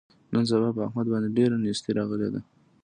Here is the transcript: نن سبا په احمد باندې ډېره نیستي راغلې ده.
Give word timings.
نن 0.33 0.43
سبا 0.49 0.69
په 0.75 0.81
احمد 0.87 1.05
باندې 1.11 1.29
ډېره 1.37 1.55
نیستي 1.65 1.91
راغلې 1.97 2.29
ده. 2.33 2.41